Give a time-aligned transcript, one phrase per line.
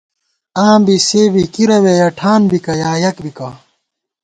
[0.65, 3.49] آں بی سے بی کِرَوے یَہ ٹھان بِکہ یا یَک بِکہ